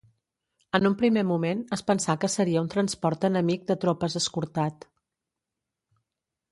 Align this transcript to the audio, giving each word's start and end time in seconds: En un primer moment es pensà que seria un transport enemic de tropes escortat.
En 0.77 0.87
un 0.89 0.95
primer 1.01 1.23
moment 1.31 1.61
es 1.77 1.83
pensà 1.91 2.15
que 2.23 2.31
seria 2.37 2.63
un 2.65 2.73
transport 2.75 3.29
enemic 3.31 3.69
de 3.69 3.77
tropes 3.85 4.19
escortat. 4.23 4.91